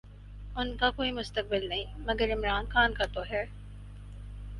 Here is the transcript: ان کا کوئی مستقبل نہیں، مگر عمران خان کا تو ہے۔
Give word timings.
ان 0.55 0.77
کا 0.77 0.89
کوئی 0.91 1.11
مستقبل 1.11 1.67
نہیں، 1.69 1.93
مگر 1.99 2.33
عمران 2.33 2.65
خان 2.69 2.93
کا 2.93 3.05
تو 3.13 3.23
ہے۔ 3.29 3.43